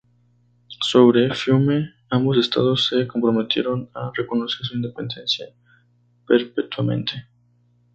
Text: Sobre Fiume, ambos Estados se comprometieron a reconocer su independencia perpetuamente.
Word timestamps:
Sobre 0.81 1.31
Fiume, 1.35 1.93
ambos 2.09 2.35
Estados 2.39 2.87
se 2.87 3.05
comprometieron 3.05 3.91
a 3.93 4.09
reconocer 4.17 4.65
su 4.65 4.75
independencia 4.75 5.45
perpetuamente. 6.25 7.27